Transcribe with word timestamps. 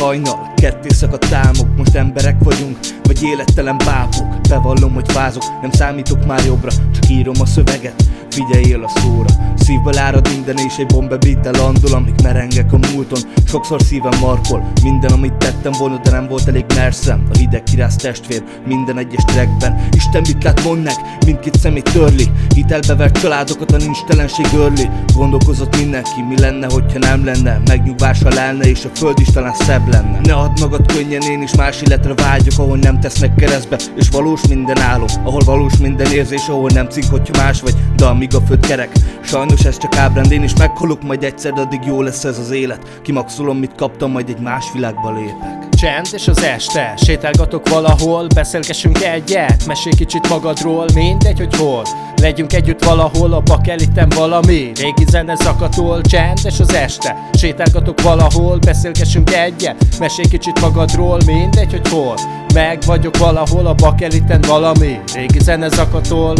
hajnal, 0.00 0.52
ketté 0.56 0.88
szakadt 0.88 1.32
álmok 1.32 1.76
Most 1.76 1.94
emberek 1.94 2.36
vagyunk, 2.38 2.78
vagy 3.02 3.22
élettelen 3.22 3.78
bábok. 3.78 4.40
Bevallom, 4.48 4.94
hogy 4.94 5.12
fázok, 5.12 5.42
nem 5.62 5.70
számítok 5.70 6.26
már 6.26 6.44
jobbra 6.44 6.70
Csak 6.70 7.10
írom 7.10 7.34
a 7.40 7.46
szöveget, 7.46 8.04
figyeljél 8.30 8.84
a 8.84 8.88
szóra. 8.88 9.28
Szívből 9.56 9.98
árad 9.98 10.28
minden 10.32 10.56
és 10.56 10.76
egy 10.76 10.86
bomba 10.86 11.18
beat 11.18 11.56
landol 11.56 11.92
Amíg 11.92 12.14
merengek 12.22 12.72
a 12.72 12.78
múlton, 12.92 13.18
sokszor 13.46 13.80
szívem 13.82 14.18
markol 14.20 14.72
Minden 14.82 15.12
amit 15.12 15.32
tettem 15.32 15.72
volna, 15.78 16.00
de 16.02 16.10
nem 16.10 16.28
volt 16.28 16.48
elég 16.48 16.64
merszem. 16.74 17.22
A 17.32 17.36
hideg 17.38 17.62
kirász 17.62 17.96
testvér, 17.96 18.42
minden 18.66 18.98
egyes 18.98 19.24
trackben 19.24 19.88
Isten 19.92 20.22
mit 20.26 20.44
lát 20.44 20.64
mond 20.64 20.82
nek, 20.82 20.96
mindkét 21.26 21.58
szemét 21.58 21.92
törli. 21.92 22.30
Hitelbe 22.54 22.94
vert 22.94 23.20
családokat, 23.20 23.72
a 23.72 23.76
nincs 23.76 24.04
telenség 24.06 24.46
örli 24.54 24.88
Gondolkozott 25.14 25.76
mindenki, 25.76 26.22
mi 26.28 26.40
lenne, 26.40 26.66
hogyha 26.70 26.98
nem 26.98 27.24
lenne. 27.24 27.60
Megnyugvással 27.66 28.32
lelne, 28.32 28.64
és 28.64 28.84
a 28.84 28.88
föld 28.94 29.18
is 29.20 29.28
talán 29.28 29.54
szebb 29.54 29.88
lenne. 29.88 30.18
Ne 30.22 30.34
add 30.34 30.60
magad 30.60 30.92
könnyen, 30.92 31.22
én 31.22 31.42
is 31.42 31.54
más 31.54 31.82
életre 31.82 32.14
vágyok 32.14 32.58
Ahol 32.58 32.76
nem 32.76 33.00
tesznek 33.00 33.34
keresztbe, 33.34 33.78
és 33.96 34.08
valós 34.08 34.46
minden 34.48 34.80
álom 34.80 35.08
Ahol 35.24 35.40
valós 35.44 35.76
minden 35.76 36.12
érzés, 36.12 36.48
ahol 36.48 36.70
nem 36.74 36.88
cink, 36.88 37.10
hogyha 37.10 37.42
más 37.42 37.60
vagy 37.60 37.74
De 37.96 38.06
amíg 38.20 38.34
a 38.34 38.40
föld 38.46 38.66
kerek, 38.66 38.92
sajnos 39.22 39.64
ez 39.64 39.78
csak 39.78 39.96
ábránd 39.96 40.32
Én 40.32 40.42
is 40.42 40.52
meghalok 40.58 41.02
majd 41.02 41.22
egyszer, 41.22 41.52
de 41.52 41.60
addig 41.60 41.80
jó 41.86 42.02
lesz 42.02 42.24
ez 42.24 42.38
az 42.38 42.50
élet. 42.50 43.00
Kimaxolom, 43.02 43.56
mit 43.56 43.74
kaptam, 43.76 44.10
majd 44.10 44.28
egy 44.28 44.40
más 44.40 44.64
világba 44.72 45.12
lépek. 45.12 45.68
Csend 45.70 46.06
és 46.12 46.28
az 46.28 46.42
este, 46.42 46.94
sétálgatok 46.96 47.68
valahol, 47.68 48.26
beszélgessünk 48.34 49.02
egyet, 49.02 49.66
mesélj 49.66 49.94
kicsit 49.94 50.28
magadról, 50.28 50.86
mindegy, 50.94 51.38
hogy 51.38 51.56
hol. 51.56 51.82
Legyünk 52.20 52.52
együtt 52.52 52.84
valahol, 52.84 53.32
a 53.32 53.40
bakeliten 53.40 54.08
valami 54.08 54.72
Régi 54.74 55.04
zene 55.10 55.34
zakatol, 55.34 56.00
csendes 56.00 56.60
az 56.60 56.74
este 56.74 57.16
Sétálgatok 57.32 58.00
valahol, 58.00 58.58
beszélgessünk 58.58 59.30
egyet 59.32 59.98
Mesélj 59.98 60.28
kicsit 60.28 60.60
magadról, 60.60 61.18
mindegy, 61.26 61.70
hogy 61.70 61.88
hol. 61.88 62.14
Meg 62.54 62.78
vagyok 62.86 63.16
valahol, 63.16 63.66
a 63.66 63.74
bakeliten 63.74 64.40
valami 64.40 65.00
Régi 65.14 65.38
zene 65.38 65.68
zakatol 65.68 66.34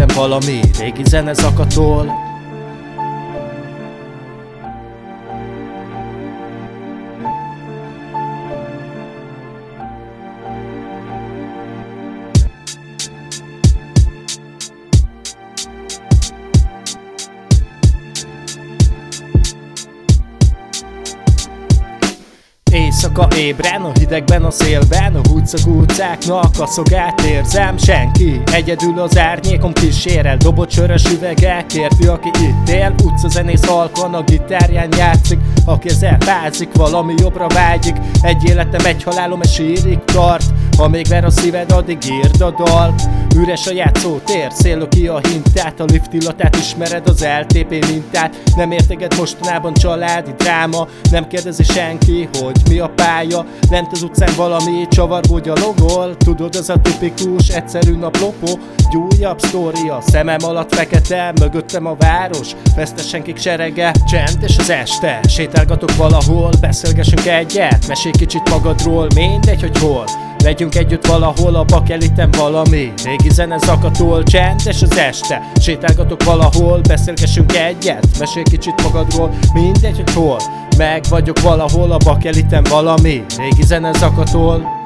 bakeliten 0.00 0.16
valami. 0.16 0.62
Régi 0.78 1.04
zene 1.04 1.34
Éjszaka 23.00 23.28
ébren, 23.36 23.82
a 23.82 23.90
hidegben, 23.98 24.44
a 24.44 24.50
szélben 24.50 25.14
A 25.14 25.28
húcag 25.28 25.76
utcáknak 25.76 26.54
a 26.58 26.66
szogát 26.66 27.20
érzem 27.20 27.78
Senki, 27.78 28.40
egyedül 28.52 28.98
az 28.98 29.18
árnyékom 29.18 29.72
kísérel 29.72 30.36
Dobott 30.36 30.70
sörös 30.70 31.04
üvegek, 31.04 31.74
érti 31.74 32.06
aki 32.06 32.28
itt 32.28 32.68
él. 32.68 32.94
Zenész 33.28 33.66
halkan, 33.66 34.14
a 34.14 34.22
gitárján 34.22 34.88
játszik 34.96 35.38
Aki 35.64 35.88
ezzel 35.88 36.16
fázik, 36.20 36.68
valami 36.74 37.14
jobbra 37.16 37.46
vágyik. 37.46 37.96
Egy 38.22 38.44
életem, 38.44 38.86
egy 38.86 39.02
halálom, 39.02 39.40
egy 39.40 39.50
sírig 39.50 39.98
tart 40.04 40.44
Ha 40.80 40.88
még 40.88 41.06
ver 41.06 41.24
a 41.24 41.30
szíved, 41.30 41.72
addig 41.72 41.98
írd 42.10 42.40
a 42.40 42.50
dalt 42.50 43.02
Üres 43.36 43.66
a 43.66 43.72
játszótér, 43.72 44.52
szélő 44.52 44.88
ki 44.88 45.06
a 45.06 45.20
hintát. 45.28 45.80
A 45.80 45.84
lift 45.84 46.12
illatát 46.12 46.56
ismered, 46.56 47.08
az 47.08 47.26
LTP 47.40 47.86
mintát. 47.86 48.42
Nem 48.56 48.70
érteged 48.70 49.16
mostanában 49.18 49.72
családi 49.72 50.30
dráma. 50.36 50.88
Nem 51.10 51.26
kérdezi 51.26 51.62
senki, 51.62 52.28
hogy 52.38 52.56
mi 52.68 52.78
a 52.78 52.88
pálya. 52.88 53.44
Lent 53.70 53.92
az 53.92 54.02
utcán 54.02 54.32
valami 54.36 54.86
csavargó 54.90 55.38
gyalogol 55.38 56.16
Tudod, 56.16 56.54
az 56.54 56.70
a 56.70 56.80
tipikus, 56.80 57.48
egyszerű 57.48 57.96
naplopó. 57.96 58.58
Egy 58.76 58.96
újabb 58.96 59.40
sztória, 59.40 60.00
szemem 60.06 60.38
alatt 60.42 60.74
fekete 60.74 61.32
Mögöttem 61.40 61.86
a 61.86 61.94
város, 61.98 62.48
fesztes 62.74 63.08
senkik 63.08 63.38
serege 63.38 63.92
Csend 64.06 64.42
és 64.46 64.58
az 64.58 64.70
este, 64.70 65.20
sétálgatok 65.28 65.96
valahol 65.96 66.50
Beszélgessünk 66.60 67.26
egyet, 67.26 67.88
mesélj 67.88 68.14
kicsit 68.18 68.50
magadról 68.50 69.06
Mindegy, 69.14 69.60
hogy 69.60 69.78
hol 69.78 70.04
Legyünk 70.42 70.74
együtt 70.74 71.06
valahol, 71.06 71.54
a 71.54 71.64
bakeliten 71.64 72.30
valami. 72.30 72.92
Régi 73.04 73.30
zene 73.30 73.58
zakatol, 73.58 74.22
csendes 74.22 74.82
az 74.82 74.96
este. 74.96 75.42
Sétálgatok 75.60 76.24
valahol, 76.24 76.80
beszélgessünk 76.80 77.56
egyet. 77.56 78.18
Mesélj 78.18 78.44
kicsit 78.50 78.82
magadról, 78.82 79.34
mindegy, 79.54 79.96
hogy 79.96 80.10
hol. 80.10 80.38
Meg 80.76 81.04
vagyok 81.08 81.40
valahol, 81.40 81.92
a 81.92 81.96
bakeliten 81.96 82.62
valami. 82.70 83.24
Régi 83.36 83.62
zene 83.62 83.92
zakatol 83.92 84.79